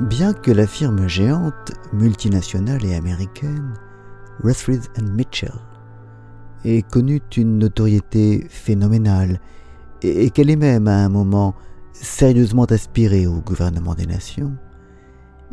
Bien 0.00 0.32
que 0.32 0.50
la 0.50 0.66
firme 0.66 1.06
géante, 1.06 1.72
multinationale 1.92 2.82
et 2.84 2.94
américaine, 2.94 3.74
Ruthridge 4.42 4.88
Mitchell, 5.02 5.52
ait 6.64 6.80
connu 6.80 7.20
une 7.36 7.58
notoriété 7.58 8.46
phénoménale 8.48 9.38
et 10.00 10.30
qu'elle 10.30 10.48
ait 10.48 10.56
même 10.56 10.88
à 10.88 11.04
un 11.04 11.10
moment 11.10 11.54
sérieusement 11.92 12.64
aspiré 12.64 13.26
au 13.26 13.40
gouvernement 13.40 13.94
des 13.94 14.06
nations, 14.06 14.56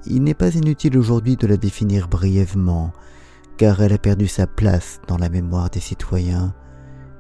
il 0.06 0.24
n'est 0.24 0.34
pas 0.34 0.56
inutile 0.56 0.98
aujourd'hui 0.98 1.36
de 1.36 1.46
la 1.46 1.58
définir 1.58 2.08
brièvement, 2.08 2.94
car 3.58 3.82
elle 3.82 3.92
a 3.92 3.98
perdu 3.98 4.28
sa 4.28 4.48
place 4.48 5.02
dans 5.08 5.18
la 5.18 5.28
mémoire 5.28 5.70
des 5.70 5.82
citoyens 5.82 6.54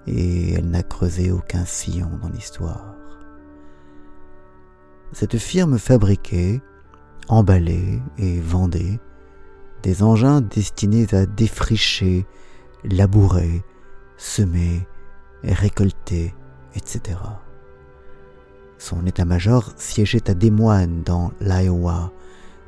et 0.07 0.53
elle 0.53 0.69
n'a 0.69 0.83
creusé 0.83 1.31
aucun 1.31 1.65
sillon 1.65 2.11
dans 2.21 2.29
l'histoire. 2.29 2.95
Cette 5.11 5.37
firme 5.37 5.77
fabriquait, 5.77 6.61
emballait 7.29 8.01
et 8.17 8.39
vendait 8.39 8.99
des 9.83 10.03
engins 10.03 10.41
destinés 10.41 11.07
à 11.13 11.25
défricher, 11.25 12.25
labourer, 12.83 13.63
semer, 14.17 14.85
récolter, 15.43 16.35
etc. 16.75 17.17
Son 18.77 19.05
état-major 19.05 19.71
siégeait 19.77 20.29
à 20.29 20.33
Des 20.33 20.51
Moines 20.51 21.03
dans 21.03 21.31
l'Iowa, 21.39 22.11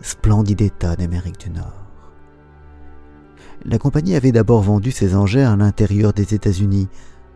splendide 0.01 0.61
État 0.61 0.95
d'Amérique 0.95 1.39
du 1.39 1.49
Nord. 1.49 1.87
La 3.65 3.77
compagnie 3.77 4.15
avait 4.15 4.31
d'abord 4.31 4.61
vendu 4.61 4.91
ses 4.91 5.15
engins 5.15 5.51
à 5.51 5.55
l'intérieur 5.55 6.13
des 6.13 6.33
États-Unis, 6.33 6.87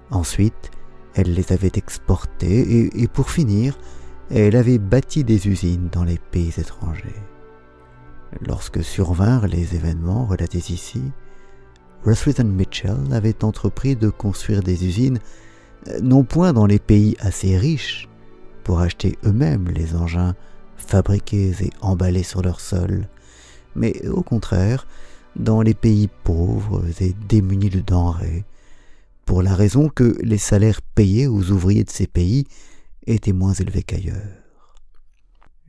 ensuite 0.10 0.72
elle 1.14 1.34
les 1.34 1.54
avait 1.54 1.72
exportés 1.76 3.02
et, 3.02 3.08
pour 3.08 3.30
finir, 3.30 3.78
elle 4.32 4.56
avait 4.56 4.80
bâti 4.80 5.24
des 5.24 5.48
usines 5.48 5.90
dans 5.92 6.04
les 6.04 6.20
pays 6.32 6.54
étrangers. 6.58 7.22
Lorsque 8.42 8.84
survinrent 8.84 9.48
les 9.48 9.76
événements 9.76 10.26
relatés 10.26 10.74
ici, 10.74 11.02
Ruthven 12.04 12.52
Mitchell 12.52 12.98
avait 13.12 13.44
entrepris 13.44 13.96
de 13.96 14.10
construire 14.10 14.62
des 14.62 14.86
usines 14.86 15.20
euh, 15.88 16.00
non 16.02 16.24
point 16.24 16.54
dans 16.54 16.66
les 16.66 16.80
pays 16.80 17.16
assez 17.20 17.58
riches 17.58 18.08
pour 18.64 18.80
acheter 18.80 19.18
eux-mêmes 19.26 19.70
les 19.70 19.96
engins 19.96 20.36
fabriqués 20.76 21.54
et 21.62 21.72
emballés 21.82 22.24
sur 22.24 22.42
leur 22.42 22.60
sol, 22.60 23.08
mais 23.76 24.08
au 24.08 24.22
contraire 24.22 24.88
dans 25.36 25.62
les 25.62 25.74
pays 25.74 26.10
pauvres 26.24 26.84
et 27.02 27.14
démunis 27.28 27.70
de 27.70 27.82
denrées, 27.82 28.46
pour 29.26 29.42
la 29.42 29.54
raison 29.54 29.90
que 29.90 30.16
les 30.22 30.38
salaires 30.38 30.82
payés 30.82 31.28
aux 31.28 31.52
ouvriers 31.52 31.84
de 31.84 31.90
ces 31.90 32.08
pays 32.08 32.46
étaient 33.08 33.34
moins 33.34 33.54
élevés 33.54 33.84
qu'ailleurs. 33.84 34.76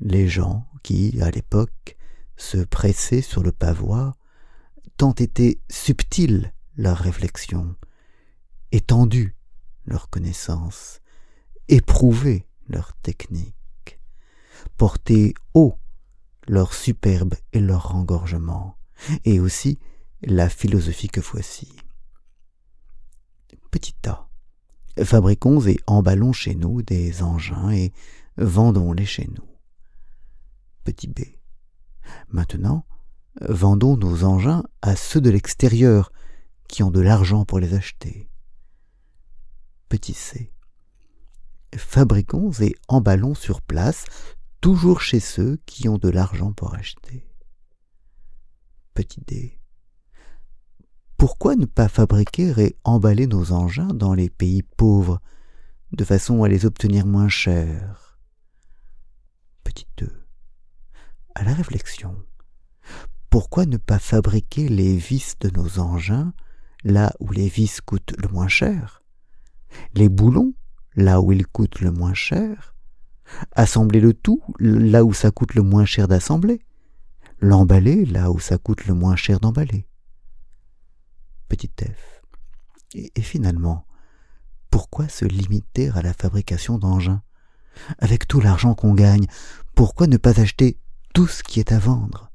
Les 0.00 0.28
gens 0.28 0.66
qui, 0.82 1.20
à 1.22 1.30
l'époque, 1.30 1.96
se 2.36 2.58
pressaient 2.58 3.22
sur 3.22 3.42
le 3.42 3.52
pavois, 3.52 4.16
tant 4.96 5.14
étaient 5.14 5.60
subtils 5.70 6.52
leurs 6.76 6.98
réflexions, 6.98 7.74
étendues 8.72 9.36
leur 9.86 10.10
connaissance, 10.10 11.00
éprouvées 11.68 12.46
leur 12.68 12.94
technique, 12.96 14.00
porter 14.76 15.34
haut 15.54 15.78
leur 16.48 16.74
superbe 16.74 17.34
et 17.52 17.60
leur 17.60 17.88
rengorgement, 17.90 18.76
et 19.24 19.40
aussi 19.40 19.78
la 20.22 20.48
philosophie 20.48 21.08
que 21.08 21.20
voici. 21.20 21.74
Petit 23.70 23.96
A. 24.06 24.28
Fabriquons 25.02 25.66
et 25.66 25.78
emballons 25.86 26.32
chez 26.32 26.54
nous 26.54 26.82
des 26.82 27.22
engins 27.22 27.70
et 27.70 27.92
vendons-les 28.38 29.04
chez 29.04 29.28
nous. 29.28 29.46
Petit 30.84 31.08
B. 31.08 31.20
Maintenant, 32.28 32.86
vendons 33.40 33.96
nos 33.96 34.24
engins 34.24 34.64
à 34.82 34.96
ceux 34.96 35.20
de 35.20 35.30
l'extérieur 35.30 36.12
qui 36.68 36.82
ont 36.82 36.90
de 36.90 37.00
l'argent 37.00 37.44
pour 37.44 37.58
les 37.58 37.74
acheter. 37.74 38.28
Petit 39.88 40.14
c. 40.14 40.52
Fabriquons 41.76 42.52
et 42.60 42.74
emballons 42.88 43.34
sur 43.34 43.60
place, 43.60 44.04
toujours 44.60 45.00
chez 45.00 45.20
ceux 45.20 45.58
qui 45.66 45.88
ont 45.88 45.98
de 45.98 46.08
l'argent 46.08 46.52
pour 46.52 46.74
acheter. 46.74 47.28
Petit 48.94 49.20
d. 49.26 49.55
Pourquoi 51.16 51.56
ne 51.56 51.64
pas 51.64 51.88
fabriquer 51.88 52.52
et 52.58 52.76
emballer 52.84 53.26
nos 53.26 53.52
engins 53.52 53.94
dans 53.94 54.12
les 54.12 54.28
pays 54.28 54.62
pauvres, 54.62 55.22
de 55.92 56.04
façon 56.04 56.42
à 56.42 56.48
les 56.48 56.66
obtenir 56.66 57.06
moins 57.06 57.30
chers? 57.30 58.18
Petit 59.64 59.86
2. 59.96 60.10
À 61.34 61.44
la 61.44 61.54
réflexion, 61.54 62.14
pourquoi 63.30 63.64
ne 63.64 63.78
pas 63.78 63.98
fabriquer 63.98 64.68
les 64.68 64.98
vis 64.98 65.36
de 65.40 65.48
nos 65.48 65.78
engins 65.78 66.34
là 66.84 67.14
où 67.18 67.32
les 67.32 67.48
vis 67.48 67.80
coûtent 67.80 68.14
le 68.18 68.28
moins 68.28 68.48
cher, 68.48 69.02
les 69.94 70.10
boulons 70.10 70.52
là 70.96 71.22
où 71.22 71.32
ils 71.32 71.46
coûtent 71.46 71.80
le 71.80 71.92
moins 71.92 72.14
cher, 72.14 72.74
assembler 73.52 74.00
le 74.00 74.12
tout 74.12 74.42
là 74.58 75.02
où 75.02 75.14
ça 75.14 75.30
coûte 75.30 75.54
le 75.54 75.62
moins 75.62 75.86
cher 75.86 76.08
d'assembler, 76.08 76.60
l'emballer 77.40 78.04
là 78.04 78.30
où 78.30 78.38
ça 78.38 78.58
coûte 78.58 78.86
le 78.86 78.92
moins 78.92 79.16
cher 79.16 79.40
d'emballer? 79.40 79.88
Petit 81.48 81.70
f. 81.80 82.22
Et, 82.94 83.12
et 83.14 83.22
finalement, 83.22 83.86
pourquoi 84.70 85.08
se 85.08 85.24
limiter 85.24 85.90
à 85.90 86.02
la 86.02 86.12
fabrication 86.12 86.78
d'engins? 86.78 87.22
Avec 87.98 88.26
tout 88.26 88.40
l'argent 88.40 88.74
qu'on 88.74 88.94
gagne, 88.94 89.26
pourquoi 89.74 90.06
ne 90.06 90.16
pas 90.16 90.40
acheter 90.40 90.78
tout 91.14 91.26
ce 91.26 91.42
qui 91.42 91.60
est 91.60 91.72
à 91.72 91.78
vendre? 91.78 92.30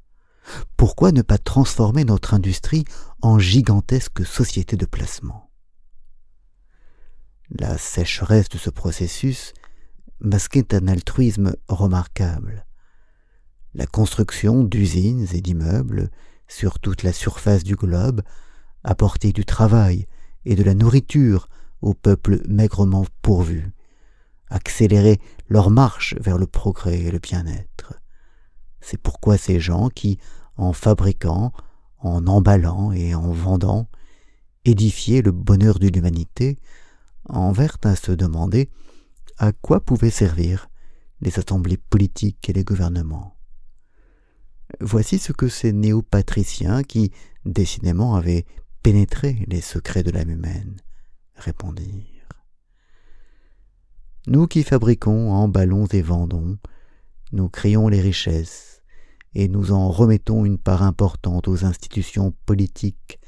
Pourquoi 0.76 1.12
ne 1.12 1.22
pas 1.22 1.38
transformer 1.38 2.04
notre 2.04 2.34
industrie 2.34 2.84
en 3.20 3.38
gigantesque 3.38 4.24
société 4.24 4.76
de 4.76 4.86
placement? 4.86 5.50
La 7.50 7.76
sécheresse 7.78 8.48
de 8.48 8.58
ce 8.58 8.70
processus 8.70 9.52
masquait 10.20 10.74
un 10.74 10.88
altruisme 10.88 11.54
remarquable. 11.68 12.66
La 13.74 13.86
construction 13.86 14.64
d'usines 14.64 15.26
et 15.32 15.40
d'immeubles 15.40 16.10
sur 16.48 16.78
toute 16.78 17.02
la 17.02 17.12
surface 17.12 17.64
du 17.64 17.76
globe 17.76 18.22
apportait 18.84 19.32
du 19.32 19.44
travail 19.44 20.06
et 20.44 20.54
de 20.54 20.62
la 20.62 20.74
nourriture 20.74 21.48
aux 21.80 21.94
peuples 21.94 22.40
maigrement 22.48 23.04
pourvus, 23.22 23.72
accélérait 24.48 25.18
leur 25.48 25.70
marche 25.70 26.14
vers 26.20 26.38
le 26.38 26.46
progrès 26.46 27.00
et 27.00 27.10
le 27.10 27.18
bien-être. 27.18 27.94
C'est 28.80 29.00
pourquoi 29.00 29.38
ces 29.38 29.60
gens 29.60 29.88
qui, 29.88 30.18
en 30.56 30.72
fabriquant, 30.72 31.52
en 31.98 32.26
emballant 32.26 32.92
et 32.92 33.14
en 33.14 33.32
vendant, 33.32 33.88
édifiaient 34.64 35.22
le 35.22 35.32
bonheur 35.32 35.78
de 35.78 35.88
l'humanité, 35.88 36.58
en 37.28 37.52
vinrent 37.52 37.78
à 37.84 37.96
se 37.96 38.12
demander 38.12 38.70
à 39.38 39.52
quoi 39.52 39.80
pouvaient 39.80 40.10
servir 40.10 40.68
les 41.20 41.38
assemblées 41.38 41.76
politiques 41.76 42.48
et 42.48 42.52
les 42.52 42.64
gouvernements. 42.64 43.36
Voici 44.80 45.18
ce 45.18 45.32
que 45.32 45.48
ces 45.48 45.72
néo-patriciens 45.72 46.82
qui, 46.82 47.12
décidément, 47.44 48.14
avaient 48.14 48.44
pénétré 48.82 49.44
les 49.48 49.60
secrets 49.60 50.02
de 50.02 50.10
l'âme 50.10 50.30
humaine, 50.30 50.80
répondirent. 51.36 52.12
Nous 54.26 54.46
qui 54.46 54.62
fabriquons, 54.62 55.32
emballons 55.32 55.86
et 55.86 56.02
vendons, 56.02 56.58
nous 57.32 57.48
créons 57.48 57.88
les 57.88 58.00
richesses, 58.00 58.82
et 59.34 59.48
nous 59.48 59.72
en 59.72 59.90
remettons 59.90 60.44
une 60.44 60.58
part 60.58 60.82
importante 60.82 61.48
aux 61.48 61.64
institutions 61.64 62.34
politiques, 62.44 63.18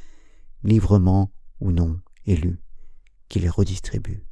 librement 0.63 1.33
ou 1.61 1.73
non 1.73 2.01
élues, 2.27 2.61
qui 3.29 3.41
les 3.41 3.49
redistribuent. 3.49 4.27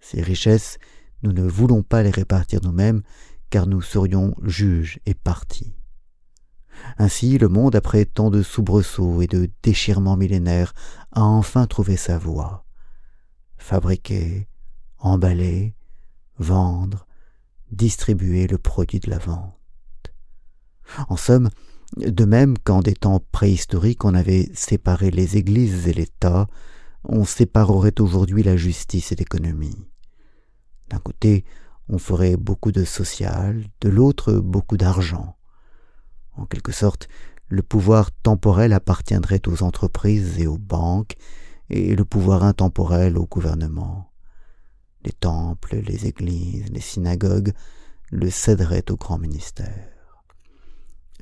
Ces 0.00 0.22
richesses, 0.22 0.78
nous 1.22 1.32
ne 1.32 1.42
voulons 1.42 1.82
pas 1.82 2.02
les 2.02 2.10
répartir 2.10 2.60
nous-mêmes, 2.62 3.02
car 3.50 3.66
nous 3.66 3.82
serions 3.82 4.34
juges 4.44 5.00
et 5.06 5.14
partis. 5.14 5.77
Ainsi, 7.00 7.38
le 7.38 7.48
monde, 7.48 7.76
après 7.76 8.04
tant 8.04 8.28
de 8.28 8.42
soubresauts 8.42 9.22
et 9.22 9.28
de 9.28 9.48
déchirements 9.62 10.16
millénaires, 10.16 10.74
a 11.12 11.22
enfin 11.22 11.66
trouvé 11.66 11.96
sa 11.96 12.18
voie. 12.18 12.64
Fabriquer, 13.56 14.48
emballer, 14.98 15.74
vendre, 16.38 17.06
distribuer 17.70 18.48
le 18.48 18.58
produit 18.58 18.98
de 18.98 19.10
la 19.10 19.18
vente. 19.18 19.54
En 21.08 21.16
somme, 21.16 21.50
de 21.96 22.24
même 22.24 22.58
qu'en 22.58 22.80
des 22.80 22.94
temps 22.94 23.22
préhistoriques 23.32 24.04
on 24.04 24.14
avait 24.14 24.50
séparé 24.54 25.10
les 25.10 25.36
églises 25.36 25.86
et 25.86 25.92
l'État, 25.92 26.48
on 27.04 27.24
séparerait 27.24 28.00
aujourd'hui 28.00 28.42
la 28.42 28.56
justice 28.56 29.12
et 29.12 29.16
l'économie. 29.16 29.88
D'un 30.90 30.98
côté, 30.98 31.44
on 31.88 31.98
ferait 31.98 32.36
beaucoup 32.36 32.72
de 32.72 32.84
social, 32.84 33.64
de 33.80 33.88
l'autre 33.88 34.34
beaucoup 34.34 34.76
d'argent. 34.76 35.37
En 36.38 36.46
quelque 36.46 36.72
sorte, 36.72 37.08
le 37.48 37.62
pouvoir 37.62 38.10
temporel 38.12 38.72
appartiendrait 38.72 39.42
aux 39.46 39.62
entreprises 39.62 40.38
et 40.38 40.46
aux 40.46 40.58
banques, 40.58 41.16
et 41.70 41.94
le 41.94 42.04
pouvoir 42.04 42.44
intemporel 42.44 43.18
au 43.18 43.26
gouvernement. 43.26 44.10
Les 45.04 45.12
temples, 45.12 45.76
les 45.76 46.06
églises, 46.06 46.70
les 46.70 46.80
synagogues 46.80 47.52
le 48.10 48.30
céderaient 48.30 48.90
au 48.90 48.96
grand 48.96 49.18
ministère. 49.18 49.88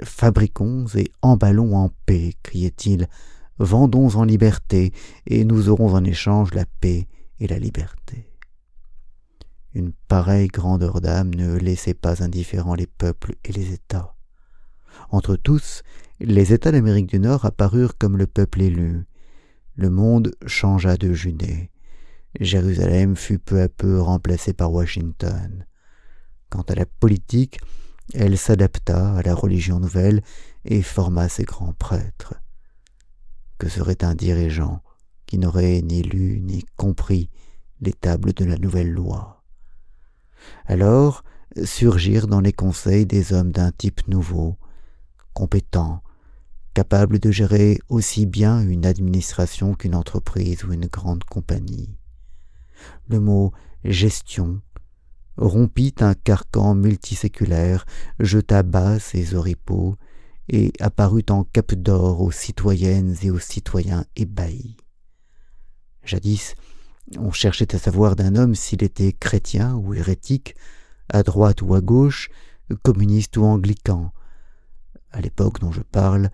Fabriquons 0.02 0.86
et 0.94 1.10
emballons 1.22 1.76
en 1.76 1.90
paix, 2.04 2.34
criait-il, 2.42 3.08
vendons 3.58 4.14
en 4.16 4.24
liberté, 4.24 4.92
et 5.26 5.44
nous 5.44 5.68
aurons 5.68 5.94
en 5.94 6.04
échange 6.04 6.54
la 6.54 6.66
paix 6.66 7.08
et 7.40 7.48
la 7.48 7.58
liberté. 7.58 8.32
Une 9.72 9.92
pareille 10.08 10.48
grandeur 10.48 11.00
d'âme 11.00 11.34
ne 11.34 11.56
laissait 11.56 11.94
pas 11.94 12.22
indifférents 12.22 12.74
les 12.74 12.86
peuples 12.86 13.34
et 13.44 13.52
les 13.52 13.72
États. 13.72 14.15
Entre 15.10 15.36
tous, 15.36 15.82
les 16.20 16.52
États 16.52 16.72
d'Amérique 16.72 17.08
du 17.08 17.18
Nord 17.18 17.44
apparurent 17.44 17.96
comme 17.98 18.16
le 18.16 18.26
peuple 18.26 18.62
élu. 18.62 19.04
Le 19.74 19.90
monde 19.90 20.32
changea 20.46 20.96
de 20.96 21.12
juné. 21.12 21.70
Jérusalem 22.40 23.16
fut 23.16 23.38
peu 23.38 23.62
à 23.62 23.68
peu 23.68 24.00
remplacée 24.00 24.52
par 24.52 24.72
Washington. 24.72 25.66
Quant 26.50 26.62
à 26.62 26.74
la 26.74 26.86
politique, 26.86 27.60
elle 28.14 28.38
s'adapta 28.38 29.16
à 29.16 29.22
la 29.22 29.34
religion 29.34 29.80
nouvelle 29.80 30.22
et 30.64 30.82
forma 30.82 31.28
ses 31.28 31.44
grands 31.44 31.72
prêtres. 31.72 32.34
Que 33.58 33.68
serait 33.68 34.04
un 34.04 34.14
dirigeant 34.14 34.82
qui 35.26 35.38
n'aurait 35.38 35.82
ni 35.82 36.02
lu 36.02 36.40
ni 36.40 36.64
compris 36.76 37.30
les 37.80 37.92
tables 37.92 38.32
de 38.32 38.44
la 38.44 38.58
nouvelle 38.58 38.90
loi? 38.90 39.44
Alors 40.66 41.24
surgirent 41.64 42.26
dans 42.26 42.40
les 42.40 42.52
conseils 42.52 43.06
des 43.06 43.32
hommes 43.32 43.50
d'un 43.50 43.72
type 43.72 44.06
nouveau, 44.08 44.56
compétents, 45.36 46.02
capables 46.72 47.18
de 47.18 47.30
gérer 47.30 47.78
aussi 47.90 48.24
bien 48.24 48.62
une 48.62 48.86
administration 48.86 49.74
qu'une 49.74 49.94
entreprise 49.94 50.64
ou 50.64 50.72
une 50.72 50.86
grande 50.86 51.24
compagnie. 51.24 51.90
Le 53.06 53.20
mot 53.20 53.52
gestion 53.84 54.62
rompit 55.36 55.94
un 56.00 56.14
carcan 56.14 56.74
multiséculaire, 56.74 57.84
jeta 58.18 58.62
bas 58.62 58.98
ses 58.98 59.34
oripeaux, 59.34 59.96
et 60.48 60.72
apparut 60.80 61.26
en 61.28 61.44
cap 61.44 61.74
d'or 61.74 62.22
aux 62.22 62.30
citoyennes 62.30 63.14
et 63.20 63.30
aux 63.30 63.38
citoyens 63.38 64.06
ébahis. 64.16 64.78
Jadis, 66.02 66.54
on 67.18 67.30
cherchait 67.30 67.74
à 67.74 67.78
savoir 67.78 68.16
d'un 68.16 68.36
homme 68.36 68.54
s'il 68.54 68.82
était 68.82 69.12
chrétien 69.12 69.74
ou 69.74 69.92
hérétique, 69.92 70.54
à 71.12 71.22
droite 71.22 71.60
ou 71.60 71.74
à 71.74 71.82
gauche, 71.82 72.30
communiste 72.82 73.36
ou 73.36 73.44
anglican. 73.44 74.12
À 75.16 75.22
l'époque 75.22 75.60
dont 75.60 75.72
je 75.72 75.80
parle, 75.80 76.28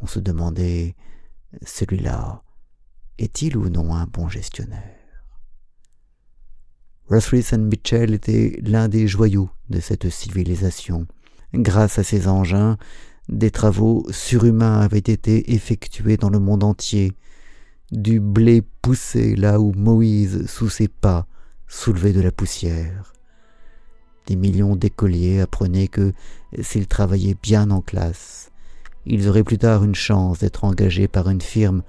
on 0.00 0.06
se 0.06 0.20
demandait 0.20 0.94
celui-là 1.66 2.44
est-il 3.18 3.56
ou 3.56 3.68
non 3.68 3.92
un 3.92 4.06
bon 4.06 4.28
gestionnaire? 4.28 4.94
Ruthris 7.10 7.48
Mitchell 7.58 8.14
était 8.14 8.60
l'un 8.62 8.88
des 8.88 9.08
joyaux 9.08 9.50
de 9.70 9.80
cette 9.80 10.08
civilisation. 10.08 11.08
Grâce 11.52 11.98
à 11.98 12.04
ses 12.04 12.28
engins, 12.28 12.78
des 13.28 13.50
travaux 13.50 14.06
surhumains 14.10 14.78
avaient 14.78 14.98
été 14.98 15.52
effectués 15.52 16.16
dans 16.16 16.30
le 16.30 16.38
monde 16.38 16.62
entier. 16.62 17.14
Du 17.90 18.20
blé 18.20 18.62
poussait 18.62 19.34
là 19.34 19.58
où 19.58 19.72
Moïse, 19.72 20.46
sous 20.46 20.68
ses 20.68 20.86
pas, 20.86 21.26
soulevait 21.66 22.12
de 22.12 22.20
la 22.20 22.30
poussière. 22.30 23.12
Des 24.28 24.36
millions 24.36 24.76
d'écoliers 24.76 25.40
apprenaient 25.40 25.88
que, 25.88 26.12
s'ils 26.60 26.86
travaillaient 26.86 27.36
bien 27.42 27.70
en 27.70 27.80
classe, 27.80 28.52
ils 29.06 29.28
auraient 29.28 29.42
plus 29.42 29.58
tard 29.58 29.82
une 29.82 29.96
chance 29.96 30.38
d'être 30.38 30.64
engagés 30.64 31.08
par 31.08 31.28
une 31.28 31.40
firme 31.40 31.82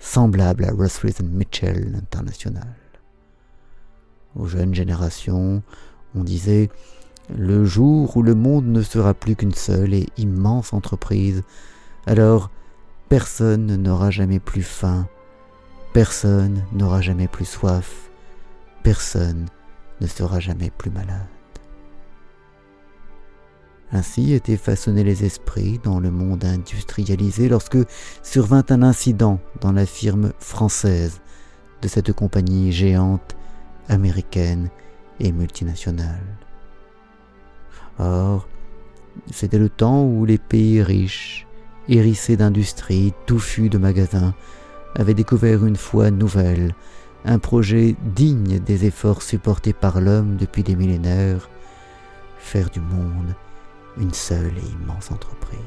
semblable 0.00 0.64
à 0.64 0.72
Ruthris 0.72 1.16
Mitchell 1.22 1.94
International 1.94 2.74
aux 4.36 4.46
jeunes 4.46 4.74
générations, 4.74 5.62
on 6.14 6.24
disait 6.24 6.70
le 7.36 7.64
jour 7.64 8.16
où 8.16 8.22
le 8.22 8.34
monde 8.34 8.66
ne 8.66 8.82
sera 8.82 9.14
plus 9.14 9.36
qu'une 9.36 9.54
seule 9.54 9.94
et 9.94 10.08
immense 10.16 10.72
entreprise, 10.72 11.42
alors 12.06 12.50
personne 13.08 13.76
n'aura 13.76 14.10
jamais 14.10 14.40
plus 14.40 14.62
faim, 14.62 15.06
personne 15.92 16.64
n'aura 16.72 17.00
jamais 17.00 17.28
plus 17.28 17.44
soif, 17.44 18.10
personne 18.82 19.46
ne 20.00 20.06
sera 20.06 20.40
jamais 20.40 20.70
plus 20.70 20.90
malade. 20.90 21.26
Ainsi 23.94 24.32
étaient 24.32 24.56
façonnés 24.56 25.04
les 25.04 25.24
esprits 25.24 25.78
dans 25.82 26.00
le 26.00 26.10
monde 26.10 26.46
industrialisé 26.46 27.50
lorsque 27.50 27.78
survint 28.22 28.64
un 28.70 28.82
incident 28.82 29.38
dans 29.60 29.72
la 29.72 29.84
firme 29.84 30.32
française 30.38 31.20
de 31.82 31.88
cette 31.88 32.12
compagnie 32.14 32.72
géante 32.72 33.36
américaine 33.90 34.70
et 35.20 35.30
multinationale. 35.30 36.38
Or, 37.98 38.48
c'était 39.30 39.58
le 39.58 39.68
temps 39.68 40.04
où 40.04 40.24
les 40.24 40.38
pays 40.38 40.82
riches, 40.82 41.46
hérissés 41.86 42.38
d'industries, 42.38 43.12
touffus 43.26 43.68
de 43.68 43.76
magasins, 43.76 44.34
avaient 44.94 45.12
découvert 45.12 45.66
une 45.66 45.76
foi 45.76 46.10
nouvelle, 46.10 46.74
un 47.26 47.38
projet 47.38 47.94
digne 48.16 48.58
des 48.58 48.86
efforts 48.86 49.20
supportés 49.20 49.74
par 49.74 50.00
l'homme 50.00 50.36
depuis 50.36 50.62
des 50.62 50.76
millénaires, 50.76 51.50
faire 52.38 52.70
du 52.70 52.80
monde 52.80 53.34
une 53.96 54.14
seule 54.14 54.52
et 54.58 54.72
immense 54.72 55.10
entreprise. 55.10 55.58